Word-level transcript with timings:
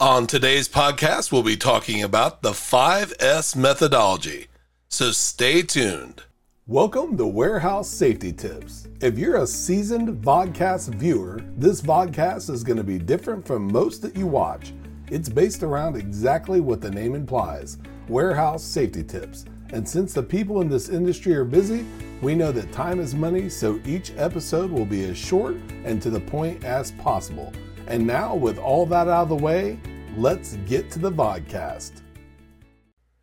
On 0.00 0.28
today's 0.28 0.68
podcast, 0.68 1.32
we'll 1.32 1.42
be 1.42 1.56
talking 1.56 2.04
about 2.04 2.42
the 2.42 2.52
5S 2.52 3.56
methodology. 3.56 4.46
So 4.88 5.10
stay 5.10 5.62
tuned. 5.62 6.22
Welcome 6.68 7.16
to 7.16 7.26
Warehouse 7.26 7.88
Safety 7.88 8.32
Tips. 8.32 8.86
If 9.00 9.18
you're 9.18 9.42
a 9.42 9.46
seasoned 9.46 10.22
vodcast 10.22 10.94
viewer, 10.94 11.40
this 11.56 11.82
vodcast 11.82 12.48
is 12.48 12.62
going 12.62 12.76
to 12.76 12.84
be 12.84 13.00
different 13.00 13.44
from 13.44 13.72
most 13.72 14.00
that 14.02 14.14
you 14.14 14.28
watch. 14.28 14.72
It's 15.10 15.28
based 15.28 15.64
around 15.64 15.96
exactly 15.96 16.60
what 16.60 16.80
the 16.80 16.92
name 16.92 17.16
implies 17.16 17.78
warehouse 18.06 18.62
safety 18.62 19.02
tips. 19.02 19.46
And 19.70 19.86
since 19.86 20.12
the 20.12 20.22
people 20.22 20.60
in 20.60 20.68
this 20.68 20.90
industry 20.90 21.34
are 21.34 21.44
busy, 21.44 21.84
we 22.20 22.34
know 22.34 22.52
that 22.52 22.72
time 22.72 23.00
is 23.00 23.14
money, 23.14 23.48
so 23.48 23.80
each 23.84 24.12
episode 24.16 24.70
will 24.70 24.84
be 24.84 25.04
as 25.04 25.16
short 25.16 25.56
and 25.84 26.02
to 26.02 26.10
the 26.10 26.20
point 26.20 26.64
as 26.64 26.92
possible. 26.92 27.52
And 27.86 28.06
now, 28.06 28.34
with 28.34 28.58
all 28.58 28.86
that 28.86 29.08
out 29.08 29.22
of 29.22 29.28
the 29.28 29.36
way, 29.36 29.78
let's 30.16 30.56
get 30.66 30.90
to 30.92 30.98
the 30.98 31.12
vodcast. 31.12 32.02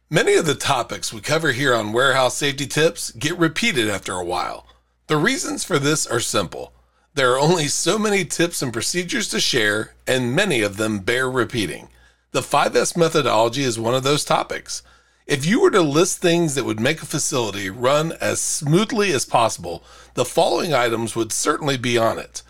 Many 0.09 0.36
of 0.36 0.45
the 0.45 0.55
topics 0.55 1.12
we 1.12 1.20
cover 1.20 1.52
here 1.52 1.73
on 1.73 1.91
Warehouse 1.91 2.38
Safety 2.38 2.67
Tips 2.67 3.12
get 3.12 3.38
repeated 3.38 3.89
after 3.89 4.13
a 4.13 4.23
while. 4.23 4.67
The 5.08 5.17
reasons 5.17 5.64
for 5.64 5.77
this 5.77 6.08
are 6.08 6.20
simple. 6.20 6.73
There 7.16 7.34
are 7.34 7.39
only 7.39 7.67
so 7.67 7.98
many 7.98 8.23
tips 8.23 8.62
and 8.62 8.72
procedures 8.73 9.30
to 9.30 9.39
share, 9.39 9.95
and 10.05 10.36
many 10.36 10.62
of 10.62 10.77
them 10.77 11.00
bear 11.00 11.30
repeating. 11.30 11.89
The 12.31 12.41
5S 12.41 12.98
methodology 12.98 13.64
is 13.64 13.80
one 13.80 13.95
of 13.95 14.03
those 14.03 14.25
topics. 14.25 14.84
If 15.27 15.43
you 15.43 15.59
were 15.59 15.71
to 15.71 15.81
list 15.81 16.20
things 16.20 16.53
that 16.53 16.65
would 16.65 16.79
make 16.79 17.02
a 17.02 17.05
facility 17.07 17.71
run 17.71 18.11
as 18.21 18.39
smoothly 18.39 19.11
as 19.11 19.25
possible, 19.25 19.83
the 20.13 20.23
following 20.23 20.71
items 20.71 21.16
would 21.16 21.31
certainly 21.31 21.77
be 21.77 21.97
on 21.97 22.20
it. 22.20 22.43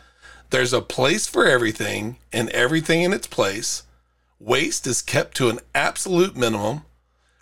There's 0.50 0.74
a 0.74 0.82
place 0.82 1.26
for 1.26 1.46
everything 1.46 2.18
and 2.34 2.50
everything 2.50 3.02
in 3.02 3.14
its 3.14 3.28
place. 3.28 3.84
Waste 4.40 4.88
is 4.88 5.02
kept 5.02 5.38
to 5.38 5.48
an 5.48 5.60
absolute 5.74 6.36
minimum. 6.36 6.82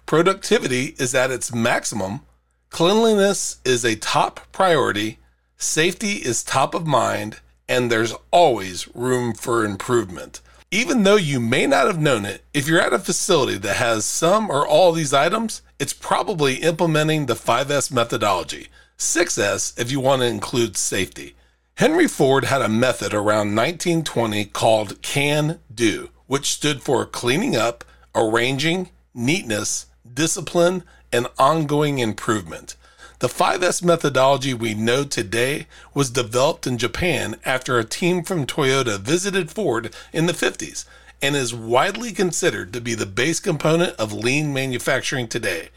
Productivity 0.06 0.96
is 1.00 1.16
at 1.16 1.32
its 1.32 1.54
maximum. 1.54 2.22
Cleanliness 2.70 3.58
is 3.66 3.84
a 3.84 3.96
top 3.96 4.40
priority. 4.52 5.18
Safety 5.58 6.18
is 6.18 6.44
top 6.44 6.76
of 6.76 6.86
mind. 6.86 7.40
And 7.68 7.92
there's 7.92 8.14
always 8.30 8.88
room 8.94 9.34
for 9.34 9.66
improvement. 9.66 10.42
Even 10.74 11.04
though 11.04 11.18
you 11.18 11.40
may 11.40 11.68
not 11.68 11.86
have 11.86 12.02
known 12.02 12.26
it, 12.26 12.44
if 12.52 12.68
you're 12.68 12.82
at 12.82 12.94
a 12.94 12.98
facility 12.98 13.60
that 13.60 13.76
has 13.76 14.06
some 14.06 14.50
or 14.50 14.68
all 14.68 14.92
these 14.92 15.14
items, 15.14 15.62
it's 15.78 15.94
probably 15.94 16.56
implementing 16.56 17.28
the 17.28 17.36
5S 17.36 17.92
methodology. 17.92 18.70
6S 18.98 19.80
if 19.80 19.92
you 19.92 20.00
want 20.00 20.24
to 20.24 20.28
include 20.28 20.76
safety. 20.76 21.36
Henry 21.76 22.08
Ford 22.08 22.46
had 22.46 22.64
a 22.64 22.68
method 22.68 23.14
around 23.14 23.56
1920 23.56 24.46
called 24.46 25.00
CAN 25.04 25.60
DO, 25.72 26.10
which 26.26 26.52
stood 26.52 26.82
for 26.82 27.06
cleaning 27.06 27.56
up, 27.56 27.84
arranging, 28.16 28.90
neatness, 29.14 29.86
discipline, 30.12 30.84
and 31.12 31.28
ongoing 31.38 32.00
improvement. 32.00 32.76
The 33.24 33.30
5S 33.30 33.82
methodology 33.82 34.54
we 34.54 34.74
know 34.74 35.06
today 35.06 35.68
was 35.94 36.10
developed 36.10 36.68
in 36.68 36.78
Japan 36.78 37.38
after 37.46 37.80
a 37.80 37.86
team 37.86 38.22
from 38.22 38.46
Toyota 38.46 39.00
visited 39.00 39.50
Ford 39.50 39.96
in 40.12 40.26
the 40.26 40.34
50s 40.34 40.84
and 41.22 41.34
is 41.34 41.54
widely 41.56 42.12
considered 42.12 42.74
to 42.74 42.82
be 42.82 42.96
the 42.96 43.06
base 43.06 43.40
component 43.40 43.96
of 43.96 44.12
lean 44.12 44.52
manufacturing 44.52 45.30
today. 45.30 45.70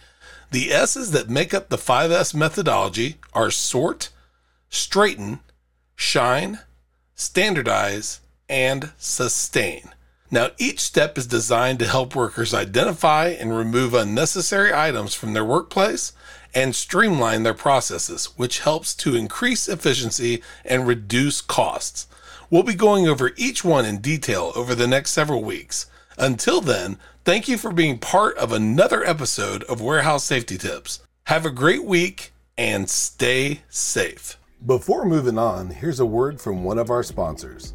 The 0.50 0.72
S's 0.72 1.12
that 1.12 1.30
make 1.30 1.54
up 1.54 1.68
the 1.68 1.76
5S 1.76 2.34
methodology 2.34 3.18
are 3.32 3.52
sort, 3.52 4.08
straighten, 4.68 5.38
shine, 5.94 6.58
standardize, 7.14 8.22
and 8.48 8.90
sustain. 8.98 9.90
Now, 10.30 10.50
each 10.58 10.80
step 10.80 11.16
is 11.16 11.26
designed 11.26 11.78
to 11.78 11.86
help 11.86 12.16
workers 12.16 12.52
identify 12.52 13.28
and 13.28 13.56
remove 13.56 13.94
unnecessary 13.94 14.72
items 14.74 15.14
from 15.14 15.32
their 15.32 15.44
workplace 15.44 16.12
and 16.54 16.74
streamline 16.74 17.42
their 17.42 17.54
processes, 17.54 18.26
which 18.36 18.60
helps 18.60 18.94
to 18.96 19.14
increase 19.14 19.68
efficiency 19.68 20.42
and 20.64 20.86
reduce 20.86 21.40
costs. 21.40 22.08
We'll 22.50 22.62
be 22.62 22.74
going 22.74 23.06
over 23.06 23.32
each 23.36 23.64
one 23.64 23.84
in 23.84 23.98
detail 23.98 24.52
over 24.56 24.74
the 24.74 24.86
next 24.86 25.10
several 25.10 25.42
weeks. 25.44 25.86
Until 26.18 26.60
then, 26.60 26.98
thank 27.24 27.46
you 27.46 27.58
for 27.58 27.72
being 27.72 27.98
part 27.98 28.36
of 28.38 28.52
another 28.52 29.04
episode 29.04 29.62
of 29.64 29.80
Warehouse 29.80 30.24
Safety 30.24 30.56
Tips. 30.56 31.00
Have 31.24 31.44
a 31.44 31.50
great 31.50 31.84
week 31.84 32.32
and 32.56 32.88
stay 32.88 33.60
safe. 33.68 34.38
Before 34.64 35.04
moving 35.04 35.38
on, 35.38 35.70
here's 35.70 36.00
a 36.00 36.06
word 36.06 36.40
from 36.40 36.64
one 36.64 36.78
of 36.78 36.88
our 36.90 37.02
sponsors. 37.02 37.74